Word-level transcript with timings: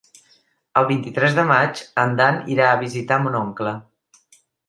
El 0.79 0.87
vint-i-tres 0.91 1.35
de 1.39 1.43
maig 1.51 1.83
en 2.05 2.17
Dan 2.21 2.41
irà 2.55 2.71
a 2.71 2.81
visitar 2.85 3.21
mon 3.27 3.39
oncle. 3.43 3.75